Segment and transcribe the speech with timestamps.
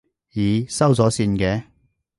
[0.33, 1.65] 咦，收咗線嘅？